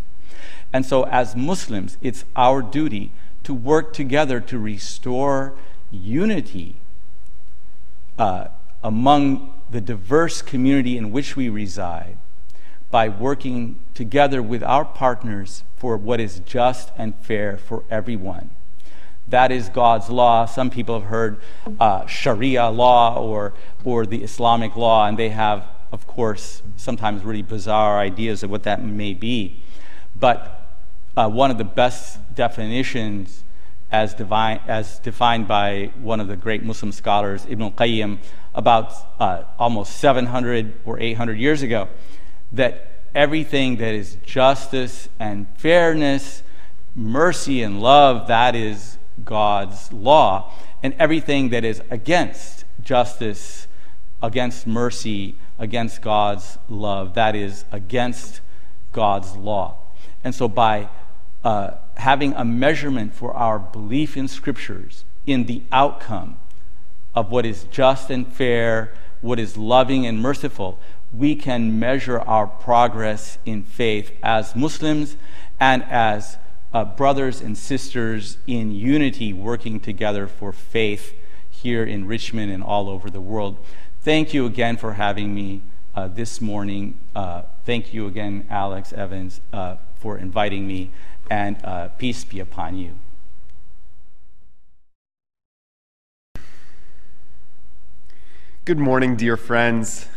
And 0.72 0.86
so, 0.86 1.04
as 1.04 1.36
Muslims, 1.36 1.98
it's 2.02 2.26
our 2.36 2.62
duty 2.62 3.12
to 3.46 3.54
work 3.54 3.94
together 3.94 4.40
to 4.42 4.60
restore 4.60 5.54
unity 5.92 6.76
uh, 8.18 8.48
among 8.84 9.54
the 9.72 9.80
diverse 9.82 10.42
community 10.42 10.98
in 10.98 11.12
which 11.12 11.36
we 11.36 11.48
reside 11.50 12.18
by 12.92 13.10
working 13.10 13.80
together 13.94 14.42
with 14.42 14.64
our 14.64 14.86
partners 14.86 15.64
for 15.78 15.98
what 15.98 16.20
is 16.20 16.40
just 16.40 16.92
and 16.98 17.16
fair 17.16 17.58
for 17.58 17.84
everyone. 17.90 18.50
That 19.28 19.52
is 19.52 19.70
God's 19.70 20.10
law. 20.10 20.46
Some 20.46 20.70
people 20.70 21.00
have 21.00 21.10
heard 21.10 21.40
uh, 21.80 22.06
Sharia 22.06 22.70
law 22.70 23.20
or, 23.20 23.54
or 23.84 24.06
the 24.06 24.24
Islamic 24.24 24.76
law, 24.76 25.08
and 25.08 25.18
they 25.18 25.30
have, 25.30 25.66
of 25.92 26.06
course, 26.06 26.62
sometimes 26.78 27.24
really 27.24 27.42
bizarre 27.42 28.00
ideas 28.00 28.44
of 28.44 28.50
what 28.50 28.64
that 28.64 28.84
may 28.84 29.14
be. 29.14 29.60
But 30.16 30.55
uh, 31.18 31.30
one 31.30 31.52
of 31.52 31.58
the 31.58 31.64
best 31.64 32.20
definitions 32.36 33.44
as, 33.92 34.14
divine, 34.14 34.60
as 34.68 35.00
defined 35.00 35.48
by 35.48 35.92
one 36.02 36.20
of 36.20 36.28
the 36.28 36.36
great 36.36 36.64
Muslim 36.64 36.92
scholars, 36.92 37.46
Ibn 37.48 37.64
al-Qayyim, 37.64 38.18
about 38.54 38.94
uh, 39.20 39.44
almost 39.58 39.98
700 39.98 40.74
or 40.86 41.00
800 41.00 41.38
years 41.38 41.62
ago, 41.62 41.88
that 42.52 42.92
everything 43.14 43.78
that 43.78 43.94
is 43.94 44.18
justice 44.26 45.08
and 45.20 45.48
fairness, 45.58 46.44
mercy 46.96 47.62
and 47.62 47.82
love, 47.82 48.28
that 48.28 48.56
is 48.56 48.98
God's 49.24 49.92
law, 49.94 50.52
and 50.84 50.94
everything 51.00 51.50
that 51.50 51.64
is 51.64 51.82
against 51.90 52.66
justice, 52.84 53.68
against 54.22 54.68
mercy, 54.68 55.36
against 55.58 56.02
God's 56.02 56.58
love, 56.68 57.14
that 57.14 57.36
is 57.36 57.64
against 57.72 58.42
God's 58.92 59.36
law. 59.36 59.78
And 60.24 60.34
so 60.34 60.48
by 60.48 60.90
uh, 61.46 61.76
having 61.98 62.34
a 62.34 62.44
measurement 62.44 63.14
for 63.14 63.34
our 63.34 63.60
belief 63.60 64.18
in 64.18 64.28
scriptures, 64.28 65.06
in 65.28 65.46
the 65.46 65.62
outcome 65.72 66.38
of 67.14 67.32
what 67.32 67.46
is 67.46 67.66
just 67.66 68.10
and 68.10 68.28
fair, 68.28 68.92
what 69.22 69.40
is 69.40 69.56
loving 69.56 70.06
and 70.06 70.20
merciful, 70.20 70.80
we 71.14 71.36
can 71.36 71.80
measure 71.80 72.20
our 72.20 72.48
progress 72.48 73.38
in 73.46 73.64
faith 73.64 74.12
as 74.24 74.56
Muslims 74.56 75.16
and 75.60 75.84
as 75.84 76.38
uh, 76.74 76.84
brothers 76.84 77.42
and 77.42 77.58
sisters 77.58 78.38
in 78.48 78.72
unity 78.72 79.32
working 79.32 79.80
together 79.80 80.28
for 80.28 80.52
faith 80.52 81.14
here 81.50 81.84
in 81.86 82.08
Richmond 82.08 82.52
and 82.52 82.64
all 82.64 82.90
over 82.90 83.10
the 83.10 83.22
world. 83.22 83.58
Thank 84.02 84.34
you 84.34 84.46
again 84.46 84.78
for 84.78 84.94
having 84.94 85.34
me 85.34 85.62
uh, 85.96 86.08
this 86.08 86.42
morning. 86.42 87.00
Uh, 87.16 87.44
thank 87.66 87.94
you 87.94 88.08
again, 88.08 88.46
Alex 88.50 88.92
Evans, 88.92 89.42
uh, 89.54 89.78
for 90.00 90.18
inviting 90.18 90.68
me 90.68 90.92
and 91.30 91.58
uh, 91.64 91.90
peace 91.90 92.24
be 92.24 92.40
upon 92.40 92.78
you. 92.78 92.92
Good 98.66 98.80
morning, 98.80 99.16
dear 99.16 99.38
friends. 99.38 100.08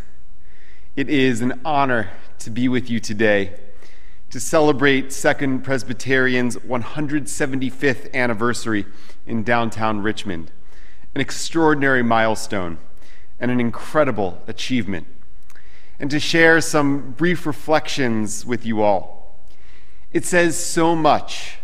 It 0.96 1.08
is 1.08 1.40
an 1.42 1.60
honor 1.64 2.10
to 2.38 2.50
be 2.50 2.68
with 2.68 2.88
you 2.88 2.98
today 2.98 3.54
to 4.30 4.40
celebrate 4.40 5.12
Second 5.12 5.64
Presbyterian's 5.64 6.56
175th 6.56 8.12
anniversary 8.12 8.84
in 9.26 9.42
downtown 9.42 10.00
Richmond, 10.02 10.50
an 11.14 11.20
extraordinary 11.20 12.02
milestone 12.02 12.78
and 13.40 13.50
an 13.50 13.58
incredible 13.58 14.42
achievement, 14.46 15.06
and 15.98 16.10
to 16.10 16.20
share 16.20 16.60
some 16.60 17.12
brief 17.12 17.46
reflections 17.46 18.44
with 18.44 18.66
you 18.66 18.82
all. 18.82 19.17
It 20.10 20.24
says 20.24 20.56
so 20.58 20.96
much 20.96 21.58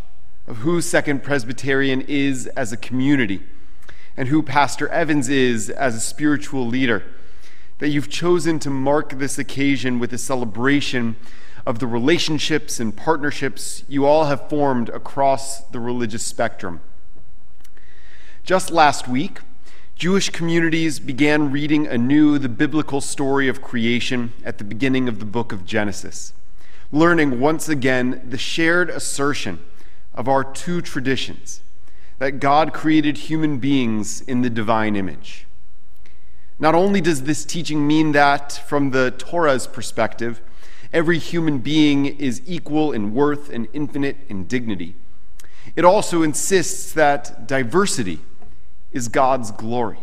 of 0.47 0.59
who 0.59 0.83
Second 0.83 1.23
Presbyterian 1.23 2.03
is 2.03 2.47
as 2.49 2.73
a 2.73 2.77
community 2.77 3.43
and 4.19 4.29
who 4.29 4.43
Pastor 4.43 4.87
Evans 4.89 5.31
is 5.31 5.71
as 5.71 5.95
a 5.95 6.01
spiritual 6.01 6.67
leader 6.67 7.05
that 7.79 7.89
you've 7.89 8.11
chosen 8.11 8.59
to 8.59 8.69
mark 8.69 9.19
this 9.19 9.39
occasion 9.39 9.99
with 9.99 10.13
a 10.13 10.19
celebration 10.19 11.17
of 11.65 11.79
the 11.79 11.87
relationships 11.87 12.79
and 12.79 12.95
partnerships 12.95 13.83
you 13.89 14.05
all 14.05 14.27
have 14.27 14.51
formed 14.51 14.91
across 14.91 15.63
the 15.69 15.81
religious 15.81 16.27
spectrum. 16.27 16.83
Just 18.43 18.71
last 18.71 19.09
week, 19.09 19.39
Jewish 19.97 20.29
communities 20.29 21.01
began 21.01 21.51
reading 21.51 21.87
anew 21.87 22.39
the 22.39 22.51
biblical 22.51 23.01
story 23.01 23.49
of 23.49 23.63
creation 23.63 24.35
at 24.45 24.59
the 24.59 24.65
beginning 24.65 25.09
of 25.09 25.19
the 25.19 25.25
book 25.25 25.51
of 25.51 25.65
Genesis 25.65 26.35
learning 26.95 27.41
once 27.41 27.69
again 27.69 28.23
the 28.25 28.39
shared 28.39 28.89
assertion 28.89 29.59
of 30.15 30.29
our 30.29 30.45
two 30.45 30.81
traditions 30.81 31.61
that 32.19 32.39
God 32.39 32.73
created 32.73 33.19
human 33.19 33.59
beings 33.59 34.21
in 34.21 34.43
the 34.43 34.49
divine 34.49 34.95
image. 34.95 35.45
Not 36.61 36.77
only 36.77 37.01
does 37.01 37.25
this 37.25 37.45
teaching 37.45 37.85
mean 37.85 38.13
that, 38.13 38.53
from 38.53 38.93
the 38.93 39.11
Torah's 39.11 39.67
perspective, 39.67 40.41
every 40.93 41.19
human 41.19 41.59
being 41.59 42.07
is 42.07 42.41
equal 42.47 42.93
in 42.93 43.13
worth 43.13 43.51
and 43.51 43.67
infinite 43.73 44.19
in 44.29 44.47
dignity, 44.47 44.95
it 45.75 45.85
also 45.85 46.23
insists 46.23 46.93
that 46.93 47.49
diversity 47.49 48.21
is 48.93 49.09
God's 49.09 49.51
glory. 49.51 49.99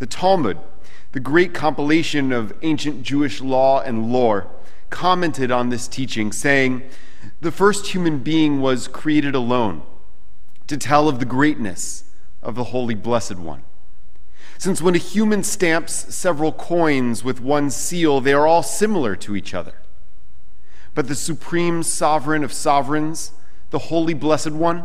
The 0.00 0.06
Talmud, 0.06 0.58
the 1.12 1.20
great 1.20 1.54
compilation 1.54 2.32
of 2.32 2.52
ancient 2.62 3.04
Jewish 3.04 3.40
law 3.40 3.80
and 3.80 4.10
lore, 4.12 4.48
commented 4.90 5.50
on 5.50 5.68
this 5.70 5.88
teaching, 5.88 6.32
saying, 6.32 6.82
The 7.40 7.52
first 7.52 7.88
human 7.88 8.20
being 8.20 8.60
was 8.60 8.88
created 8.88 9.34
alone 9.34 9.82
to 10.66 10.76
tell 10.76 11.08
of 11.08 11.18
the 11.18 11.24
greatness 11.24 12.04
of 12.42 12.54
the 12.54 12.64
Holy 12.64 12.94
Blessed 12.94 13.36
One. 13.36 13.62
Since 14.58 14.80
when 14.80 14.94
a 14.94 14.98
human 14.98 15.42
stamps 15.42 16.14
several 16.14 16.52
coins 16.52 17.22
with 17.22 17.40
one 17.40 17.70
seal, 17.70 18.20
they 18.20 18.32
are 18.32 18.46
all 18.46 18.62
similar 18.62 19.14
to 19.16 19.36
each 19.36 19.52
other. 19.52 19.74
But 20.94 21.08
the 21.08 21.14
supreme 21.14 21.82
sovereign 21.82 22.42
of 22.42 22.52
sovereigns, 22.52 23.32
the 23.70 23.78
Holy 23.78 24.14
Blessed 24.14 24.52
One, 24.52 24.84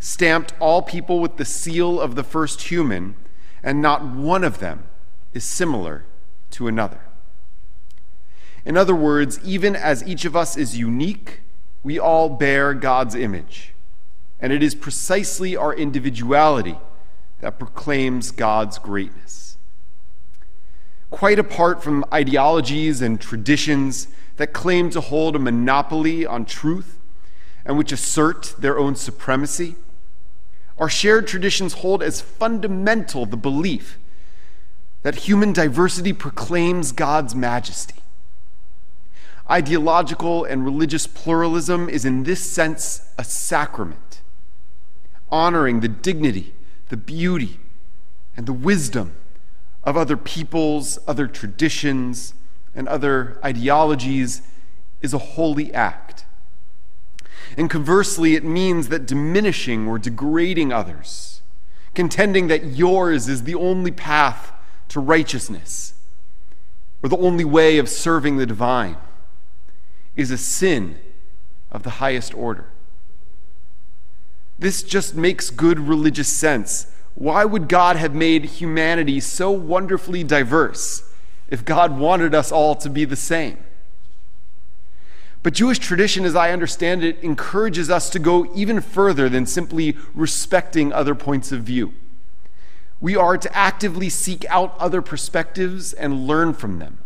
stamped 0.00 0.54
all 0.58 0.82
people 0.82 1.20
with 1.20 1.36
the 1.36 1.44
seal 1.44 2.00
of 2.00 2.14
the 2.14 2.24
first 2.24 2.62
human, 2.62 3.14
and 3.62 3.82
not 3.82 4.04
one 4.04 4.44
of 4.44 4.58
them 4.58 4.84
is 5.34 5.44
similar 5.44 6.04
to 6.52 6.66
another. 6.68 7.00
In 8.64 8.76
other 8.76 8.94
words, 8.94 9.38
even 9.44 9.76
as 9.76 10.06
each 10.06 10.24
of 10.24 10.34
us 10.34 10.56
is 10.56 10.76
unique, 10.76 11.40
we 11.82 11.98
all 11.98 12.30
bear 12.30 12.72
God's 12.72 13.14
image. 13.14 13.74
And 14.40 14.52
it 14.52 14.62
is 14.62 14.74
precisely 14.74 15.56
our 15.56 15.74
individuality 15.74 16.78
that 17.40 17.58
proclaims 17.58 18.30
God's 18.30 18.78
greatness. 18.78 19.58
Quite 21.10 21.38
apart 21.38 21.82
from 21.82 22.04
ideologies 22.12 23.02
and 23.02 23.20
traditions 23.20 24.08
that 24.36 24.52
claim 24.52 24.90
to 24.90 25.00
hold 25.00 25.36
a 25.36 25.38
monopoly 25.38 26.26
on 26.26 26.44
truth 26.44 26.98
and 27.64 27.78
which 27.78 27.92
assert 27.92 28.54
their 28.58 28.78
own 28.78 28.96
supremacy, 28.96 29.76
our 30.78 30.88
shared 30.88 31.26
traditions 31.26 31.74
hold 31.74 32.02
as 32.02 32.20
fundamental 32.20 33.26
the 33.26 33.36
belief 33.36 33.98
that 35.02 35.14
human 35.16 35.52
diversity 35.52 36.12
proclaims 36.12 36.90
God's 36.90 37.34
majesty. 37.34 38.00
Ideological 39.50 40.44
and 40.44 40.64
religious 40.64 41.06
pluralism 41.06 41.88
is, 41.88 42.04
in 42.04 42.22
this 42.22 42.48
sense, 42.48 43.08
a 43.18 43.24
sacrament, 43.24 44.22
honoring 45.30 45.80
the 45.80 45.88
dignity, 45.88 46.54
the 46.88 46.96
beauty, 46.96 47.58
and 48.36 48.46
the 48.46 48.52
wisdom 48.52 49.12
of 49.84 49.96
other 49.96 50.16
peoples, 50.16 50.98
other 51.06 51.26
traditions, 51.26 52.34
and 52.74 52.88
other 52.88 53.38
ideologies 53.44 54.42
is 55.02 55.12
a 55.12 55.18
holy 55.18 55.72
act. 55.74 56.24
And 57.56 57.68
conversely, 57.68 58.34
it 58.34 58.44
means 58.44 58.88
that 58.88 59.06
diminishing 59.06 59.86
or 59.86 59.98
degrading 59.98 60.72
others, 60.72 61.42
contending 61.92 62.48
that 62.48 62.64
yours 62.64 63.28
is 63.28 63.42
the 63.42 63.54
only 63.54 63.90
path 63.90 64.52
to 64.88 65.00
righteousness 65.00 65.94
or 67.02 67.08
the 67.08 67.18
only 67.18 67.44
way 67.44 67.76
of 67.76 67.88
serving 67.88 68.38
the 68.38 68.46
divine, 68.46 68.96
is 70.16 70.30
a 70.30 70.38
sin 70.38 70.98
of 71.70 71.82
the 71.82 71.90
highest 71.90 72.34
order. 72.34 72.66
This 74.58 74.82
just 74.82 75.14
makes 75.14 75.50
good 75.50 75.80
religious 75.80 76.28
sense. 76.28 76.92
Why 77.14 77.44
would 77.44 77.68
God 77.68 77.96
have 77.96 78.14
made 78.14 78.44
humanity 78.44 79.20
so 79.20 79.50
wonderfully 79.50 80.24
diverse 80.24 81.12
if 81.48 81.64
God 81.64 81.98
wanted 81.98 82.34
us 82.34 82.52
all 82.52 82.74
to 82.76 82.88
be 82.88 83.04
the 83.04 83.16
same? 83.16 83.58
But 85.42 85.52
Jewish 85.52 85.78
tradition, 85.78 86.24
as 86.24 86.34
I 86.34 86.52
understand 86.52 87.04
it, 87.04 87.22
encourages 87.22 87.90
us 87.90 88.08
to 88.10 88.18
go 88.18 88.50
even 88.54 88.80
further 88.80 89.28
than 89.28 89.44
simply 89.44 89.96
respecting 90.14 90.92
other 90.92 91.14
points 91.14 91.52
of 91.52 91.62
view. 91.64 91.92
We 92.98 93.14
are 93.14 93.36
to 93.36 93.54
actively 93.54 94.08
seek 94.08 94.46
out 94.48 94.74
other 94.78 95.02
perspectives 95.02 95.92
and 95.92 96.26
learn 96.26 96.54
from 96.54 96.78
them. 96.78 96.98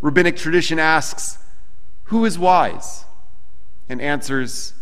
Rabbinic 0.00 0.36
tradition 0.36 0.78
asks, 0.78 1.38
Who 2.04 2.24
is 2.24 2.38
wise? 2.38 3.04
and 3.88 4.00
answers, 4.00 4.74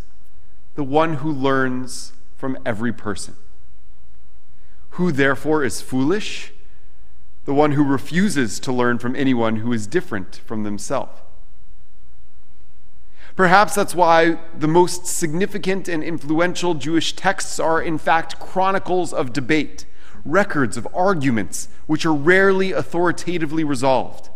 The 0.75 0.85
one 0.85 1.15
who 1.15 1.31
learns 1.31 2.13
from 2.37 2.59
every 2.65 2.93
person. 2.93 3.35
Who 4.91 5.13
therefore 5.13 5.65
is 5.65 5.81
foolish? 5.81 6.53
The 7.45 7.55
one 7.55 7.73
who 7.73 7.85
refuses 7.85 8.61
to 8.61 8.73
learn 8.73 8.99
from 8.99 9.17
anyone 9.17 9.57
who 9.57 9.73
is 9.73 9.87
different 9.87 10.37
from 10.47 10.63
themselves. 10.63 11.21
Perhaps 13.35 13.75
that's 13.75 13.95
why 13.95 14.39
the 14.57 14.69
most 14.69 15.07
significant 15.07 15.89
and 15.89 16.05
influential 16.05 16.75
Jewish 16.75 17.17
texts 17.17 17.59
are, 17.59 17.81
in 17.81 17.97
fact, 17.97 18.39
chronicles 18.39 19.13
of 19.13 19.33
debate, 19.33 19.87
records 20.25 20.77
of 20.77 20.87
arguments 20.95 21.69
which 21.87 22.05
are 22.05 22.13
rarely 22.13 22.73
authoritatively 22.73 23.65
resolved. 23.65 24.29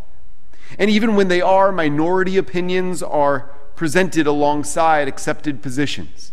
And 0.78 0.90
even 0.90 1.14
when 1.14 1.28
they 1.28 1.40
are, 1.40 1.72
minority 1.72 2.36
opinions 2.36 3.02
are 3.02 3.50
presented 3.76 4.26
alongside 4.26 5.08
accepted 5.08 5.62
positions. 5.62 6.32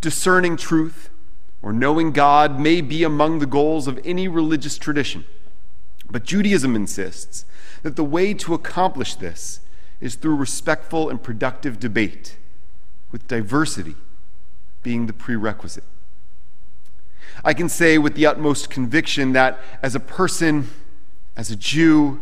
Discerning 0.00 0.56
truth 0.56 1.10
or 1.62 1.72
knowing 1.72 2.12
God 2.12 2.58
may 2.58 2.80
be 2.80 3.04
among 3.04 3.38
the 3.38 3.46
goals 3.46 3.86
of 3.86 4.00
any 4.04 4.28
religious 4.28 4.76
tradition. 4.76 5.24
But 6.10 6.24
Judaism 6.24 6.76
insists 6.76 7.44
that 7.82 7.96
the 7.96 8.04
way 8.04 8.34
to 8.34 8.54
accomplish 8.54 9.14
this 9.14 9.60
is 10.00 10.16
through 10.16 10.36
respectful 10.36 11.08
and 11.08 11.22
productive 11.22 11.78
debate, 11.78 12.36
with 13.12 13.28
diversity 13.28 13.94
being 14.82 15.06
the 15.06 15.12
prerequisite. 15.12 15.84
I 17.44 17.54
can 17.54 17.68
say 17.68 17.98
with 17.98 18.14
the 18.14 18.26
utmost 18.26 18.68
conviction 18.68 19.32
that 19.32 19.58
as 19.80 19.94
a 19.94 20.00
person, 20.00 20.68
as 21.36 21.50
a 21.50 21.56
Jew, 21.56 22.20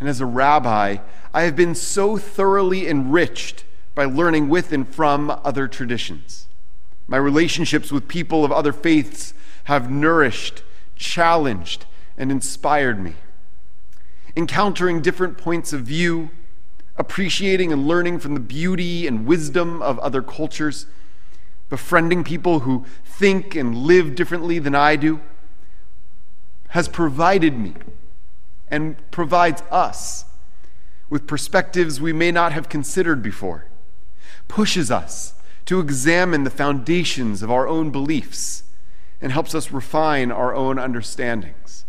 and 0.00 0.08
as 0.08 0.20
a 0.20 0.26
rabbi, 0.26 0.98
I 1.34 1.42
have 1.42 1.56
been 1.56 1.74
so 1.74 2.16
thoroughly 2.16 2.88
enriched 2.88 3.64
by 3.94 4.04
learning 4.04 4.48
with 4.48 4.72
and 4.72 4.86
from 4.86 5.30
other 5.44 5.66
traditions. 5.66 6.46
My 7.08 7.16
relationships 7.16 7.90
with 7.90 8.06
people 8.06 8.44
of 8.44 8.52
other 8.52 8.72
faiths 8.72 9.34
have 9.64 9.90
nourished, 9.90 10.62
challenged, 10.94 11.86
and 12.16 12.30
inspired 12.30 13.02
me. 13.02 13.14
Encountering 14.36 15.00
different 15.00 15.36
points 15.36 15.72
of 15.72 15.82
view, 15.82 16.30
appreciating 16.96 17.72
and 17.72 17.88
learning 17.88 18.20
from 18.20 18.34
the 18.34 18.40
beauty 18.40 19.06
and 19.06 19.26
wisdom 19.26 19.82
of 19.82 19.98
other 19.98 20.22
cultures, 20.22 20.86
befriending 21.68 22.24
people 22.24 22.60
who 22.60 22.84
think 23.04 23.54
and 23.54 23.74
live 23.74 24.14
differently 24.14 24.58
than 24.58 24.74
I 24.74 24.96
do, 24.96 25.20
has 26.68 26.88
provided 26.88 27.58
me 27.58 27.74
and 28.70 28.96
provides 29.10 29.62
us 29.70 30.24
with 31.10 31.26
perspectives 31.26 32.00
we 32.00 32.12
may 32.12 32.30
not 32.30 32.52
have 32.52 32.68
considered 32.68 33.22
before, 33.22 33.66
pushes 34.46 34.90
us 34.90 35.34
to 35.66 35.80
examine 35.80 36.44
the 36.44 36.50
foundations 36.50 37.42
of 37.42 37.50
our 37.50 37.66
own 37.66 37.90
beliefs, 37.90 38.64
and 39.20 39.32
helps 39.32 39.54
us 39.54 39.72
refine 39.72 40.30
our 40.30 40.54
own 40.54 40.78
understandings. 40.78 41.84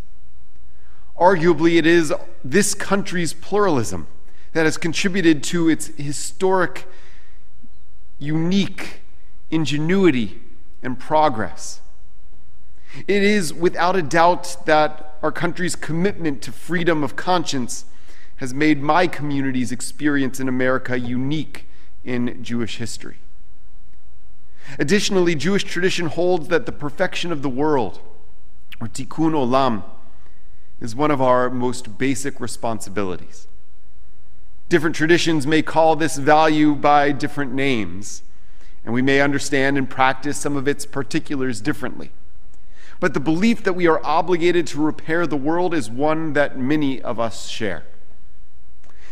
Arguably, 1.19 1.77
it 1.77 1.85
is 1.85 2.13
this 2.43 2.73
country's 2.73 3.33
pluralism 3.33 4.07
that 4.53 4.65
has 4.65 4.77
contributed 4.77 5.43
to 5.43 5.69
its 5.69 5.87
historic, 5.97 6.87
unique 8.17 9.01
ingenuity 9.51 10.39
and 10.81 10.99
progress. 10.99 11.81
It 13.07 13.23
is 13.23 13.53
without 13.53 13.95
a 13.95 14.01
doubt 14.01 14.57
that 14.65 15.17
our 15.21 15.31
country's 15.31 15.75
commitment 15.75 16.41
to 16.43 16.51
freedom 16.51 17.03
of 17.03 17.15
conscience 17.15 17.85
has 18.37 18.53
made 18.53 18.81
my 18.81 19.05
community's 19.05 19.71
experience 19.71 20.39
in 20.39 20.47
America 20.47 20.97
unique 20.97 21.67
in 22.03 22.41
Jewish 22.43 22.77
history. 22.77 23.17
Additionally, 24.77 25.35
Jewish 25.35 25.63
tradition 25.63 26.07
holds 26.07 26.47
that 26.47 26.65
the 26.65 26.71
perfection 26.71 27.31
of 27.31 27.41
the 27.41 27.49
world, 27.49 27.99
or 28.79 28.87
tikkun 28.87 29.33
olam, 29.33 29.83
is 30.79 30.95
one 30.95 31.11
of 31.11 31.21
our 31.21 31.49
most 31.49 31.97
basic 31.97 32.39
responsibilities. 32.39 33.47
Different 34.69 34.95
traditions 34.95 35.45
may 35.45 35.61
call 35.61 35.95
this 35.95 36.17
value 36.17 36.75
by 36.75 37.11
different 37.11 37.51
names, 37.53 38.23
and 38.85 38.93
we 38.93 39.01
may 39.01 39.19
understand 39.19 39.77
and 39.77 39.89
practice 39.89 40.37
some 40.37 40.55
of 40.55 40.67
its 40.67 40.85
particulars 40.85 41.59
differently. 41.59 42.11
But 42.99 43.13
the 43.13 43.19
belief 43.19 43.63
that 43.63 43.73
we 43.73 43.87
are 43.87 44.03
obligated 44.05 44.67
to 44.67 44.81
repair 44.81 45.25
the 45.25 45.37
world 45.37 45.73
is 45.73 45.89
one 45.89 46.33
that 46.33 46.59
many 46.59 47.01
of 47.01 47.19
us 47.19 47.47
share. 47.47 47.85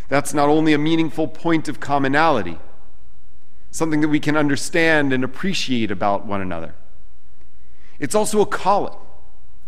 That's 0.09 0.33
not 0.33 0.49
only 0.49 0.73
a 0.73 0.77
meaningful 0.77 1.27
point 1.27 1.67
of 1.67 1.79
commonality, 1.79 2.59
something 3.71 4.01
that 4.01 4.07
we 4.09 4.19
can 4.19 4.35
understand 4.35 5.13
and 5.13 5.23
appreciate 5.23 5.91
about 5.91 6.25
one 6.25 6.41
another. 6.41 6.75
It's 7.99 8.15
also 8.15 8.41
a 8.41 8.45
calling, 8.45 8.97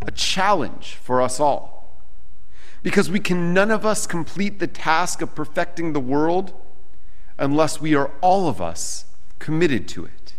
a 0.05 0.11
challenge 0.11 0.97
for 1.01 1.21
us 1.21 1.39
all. 1.39 2.01
Because 2.81 3.09
we 3.09 3.19
can 3.19 3.53
none 3.53 3.71
of 3.71 3.85
us 3.85 4.07
complete 4.07 4.59
the 4.59 4.67
task 4.67 5.21
of 5.21 5.35
perfecting 5.35 5.91
the 5.91 5.99
world 5.99 6.53
unless 7.37 7.81
we 7.81 7.93
are 7.95 8.11
all 8.21 8.47
of 8.47 8.61
us 8.61 9.05
committed 9.37 9.87
to 9.89 10.05
it. 10.05 10.33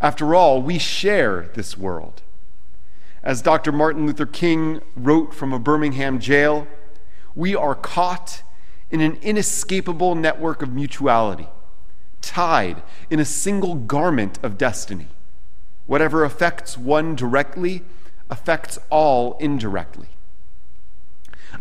After 0.00 0.34
all, 0.34 0.62
we 0.62 0.78
share 0.78 1.50
this 1.54 1.76
world. 1.76 2.22
As 3.28 3.42
Dr. 3.42 3.72
Martin 3.72 4.06
Luther 4.06 4.24
King 4.24 4.80
wrote 4.96 5.34
from 5.34 5.52
a 5.52 5.58
Birmingham 5.58 6.18
jail, 6.18 6.66
we 7.34 7.54
are 7.54 7.74
caught 7.74 8.42
in 8.90 9.02
an 9.02 9.18
inescapable 9.20 10.14
network 10.14 10.62
of 10.62 10.72
mutuality, 10.72 11.46
tied 12.22 12.82
in 13.10 13.20
a 13.20 13.26
single 13.26 13.74
garment 13.74 14.38
of 14.42 14.56
destiny. 14.56 15.08
Whatever 15.86 16.24
affects 16.24 16.78
one 16.78 17.14
directly 17.14 17.82
affects 18.30 18.78
all 18.88 19.36
indirectly. 19.40 20.08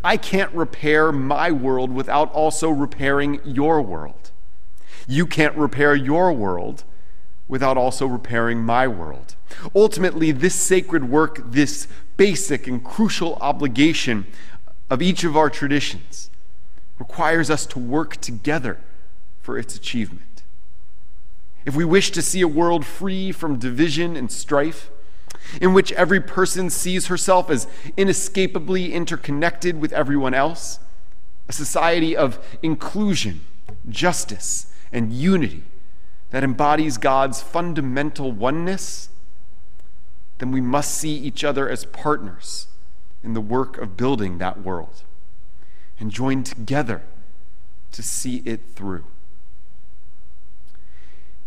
I 0.05 0.15
can't 0.15 0.53
repair 0.53 1.11
my 1.11 1.51
world 1.51 1.91
without 1.91 2.31
also 2.31 2.69
repairing 2.69 3.41
your 3.43 3.81
world. 3.81 4.31
You 5.05 5.27
can't 5.27 5.57
repair 5.57 5.95
your 5.95 6.31
world 6.31 6.85
without 7.47 7.77
also 7.77 8.05
repairing 8.05 8.59
my 8.59 8.87
world. 8.87 9.35
Ultimately, 9.75 10.31
this 10.31 10.55
sacred 10.55 11.09
work, 11.09 11.51
this 11.51 11.87
basic 12.17 12.67
and 12.67 12.83
crucial 12.83 13.35
obligation 13.35 14.25
of 14.89 15.01
each 15.01 15.23
of 15.23 15.37
our 15.37 15.49
traditions, 15.49 16.29
requires 16.99 17.49
us 17.49 17.65
to 17.67 17.79
work 17.79 18.17
together 18.17 18.79
for 19.41 19.57
its 19.57 19.75
achievement. 19.75 20.43
If 21.65 21.75
we 21.75 21.85
wish 21.85 22.11
to 22.11 22.21
see 22.21 22.41
a 22.41 22.47
world 22.47 22.85
free 22.85 23.31
from 23.31 23.59
division 23.59 24.15
and 24.15 24.31
strife, 24.31 24.89
in 25.61 25.73
which 25.73 25.91
every 25.93 26.19
person 26.19 26.69
sees 26.69 27.07
herself 27.07 27.49
as 27.49 27.67
inescapably 27.95 28.93
interconnected 28.93 29.79
with 29.79 29.93
everyone 29.93 30.33
else, 30.33 30.79
a 31.47 31.53
society 31.53 32.15
of 32.15 32.39
inclusion, 32.61 33.41
justice, 33.89 34.73
and 34.91 35.13
unity 35.13 35.63
that 36.31 36.43
embodies 36.43 36.97
God's 36.97 37.41
fundamental 37.41 38.31
oneness, 38.31 39.09
then 40.39 40.51
we 40.51 40.61
must 40.61 40.93
see 40.93 41.15
each 41.15 41.43
other 41.43 41.69
as 41.69 41.85
partners 41.85 42.67
in 43.23 43.33
the 43.33 43.41
work 43.41 43.77
of 43.77 43.97
building 43.97 44.37
that 44.37 44.61
world 44.61 45.03
and 45.99 46.11
join 46.11 46.43
together 46.43 47.01
to 47.91 48.03
see 48.03 48.37
it 48.45 48.61
through. 48.75 49.03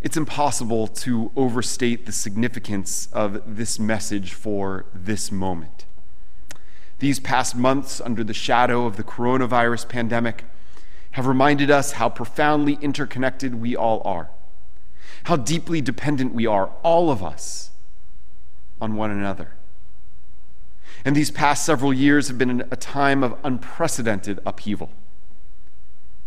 It's 0.03 0.17
impossible 0.17 0.89
to 0.89 1.31
overstate 1.37 2.07
the 2.07 2.13
significance 2.13 3.09
of 3.13 3.43
this 3.47 3.79
message 3.79 4.33
for 4.33 4.87
this 4.95 5.31
moment. 5.31 5.85
These 7.01 7.21
past 7.21 7.55
months, 7.55 8.01
under 8.01 8.25
the 8.25 8.35
shadow 8.35 8.87
of 8.87 8.97
the 8.97 9.05
coronavirus 9.05 9.89
pandemic, 9.89 10.45
have 11.13 11.27
reminded 11.27 11.71
us 11.71 11.93
how 11.93 12.09
profoundly 12.09 12.79
interconnected 12.81 13.55
we 13.57 13.77
all 13.77 14.01
are, 14.05 14.31
how 15.25 15.37
deeply 15.37 15.81
dependent 15.81 16.35
we 16.35 16.47
are, 16.47 16.71
all 16.83 17.11
of 17.11 17.23
us, 17.23 17.71
on 18.81 18.95
one 18.95 19.11
another. 19.11 19.53
And 21.05 21.17
these 21.17 21.31
past 21.31 21.65
several 21.65 21.93
years 21.93 22.29
have 22.29 22.39
been 22.39 22.63
a 22.71 22.77
time 22.77 23.23
of 23.23 23.37
unprecedented 23.43 24.41
upheaval. 24.45 24.91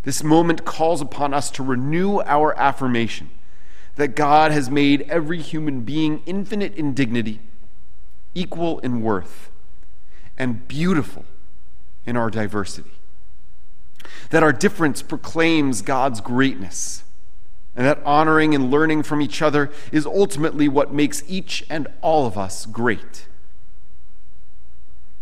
This 0.04 0.24
moment 0.24 0.66
calls 0.66 1.02
upon 1.02 1.34
us 1.34 1.50
to 1.52 1.64
renew 1.64 2.22
our 2.22 2.58
affirmation 2.60 3.30
that 3.96 4.16
God 4.16 4.52
has 4.52 4.70
made 4.70 5.02
every 5.04 5.40
human 5.40 5.82
being 5.82 6.22
infinite 6.26 6.76
in 6.76 6.94
dignity, 6.94 7.40
equal 8.34 8.80
in 8.80 9.02
worth, 9.02 9.52
and 10.38 10.68
beautiful 10.68 11.26
in 12.06 12.18
our 12.18 12.30
diversity. 12.30 12.92
That 14.32 14.44
our 14.44 14.52
difference 14.52 15.02
proclaims 15.02 15.82
God's 15.82 16.20
greatness, 16.20 17.04
and 17.76 17.86
that 17.86 18.02
honoring 18.06 18.54
and 18.54 18.70
learning 18.70 19.04
from 19.04 19.22
each 19.22 19.42
other 19.42 19.72
is 19.92 20.06
ultimately 20.06 20.68
what 20.68 20.94
makes 20.94 21.24
each 21.28 21.64
and 21.70 21.88
all 22.02 22.26
of 22.26 22.38
us 22.38 22.66
great. 22.66 23.28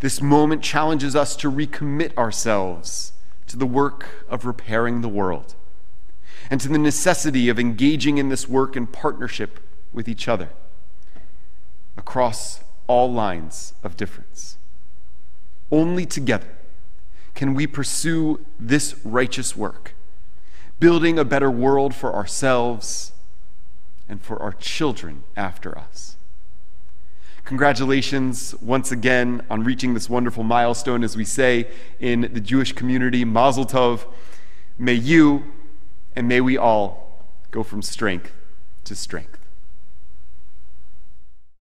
This 0.02 0.22
moment 0.22 0.64
challenges 0.64 1.16
us 1.16 1.36
to 1.38 1.52
recommit 1.52 2.16
ourselves 2.18 3.14
to 3.48 3.58
the 3.58 3.66
work 3.66 4.08
of 4.30 4.46
repairing 4.46 5.02
the 5.02 5.10
world 5.10 5.56
and 6.50 6.60
to 6.60 6.68
the 6.68 6.78
necessity 6.78 7.50
of 7.50 7.60
engaging 7.60 8.18
in 8.18 8.30
this 8.30 8.48
work 8.48 8.76
in 8.76 8.88
partnership 8.88 9.60
with 9.94 10.10
each 10.10 10.28
other 10.28 10.50
across 11.96 12.64
all 12.88 13.12
lines 13.12 13.74
of 13.84 13.96
difference. 13.96 14.58
Only 15.72 16.06
together 16.06 16.50
can 17.36 17.54
we 17.54 17.68
pursue 17.68 18.46
this 18.60 18.96
righteous 19.06 19.56
work, 19.56 19.94
building 20.82 21.20
a 21.20 21.24
better 21.24 21.50
world 21.50 21.96
for 21.96 22.14
ourselves 22.14 23.14
and 24.10 24.22
for 24.22 24.42
our 24.42 24.52
children 24.52 25.24
after 25.38 25.78
us. 25.78 26.18
Congratulations 27.46 28.56
once 28.62 28.92
again 28.92 29.46
on 29.50 29.64
reaching 29.64 29.94
this 29.94 30.10
wonderful 30.10 30.44
milestone, 30.44 31.04
as 31.04 31.16
we 31.16 31.24
say 31.24 31.68
in 32.00 32.22
the 32.34 32.42
Jewish 32.42 32.74
community, 32.74 33.24
Mazel 33.24 33.66
Tov. 33.66 34.06
May 34.78 34.96
you 34.96 35.46
and 36.16 36.28
may 36.28 36.42
we 36.42 36.58
all 36.58 37.26
go 37.52 37.62
from 37.62 37.82
strength 37.82 38.34
to 38.86 38.96
strength. 38.96 39.41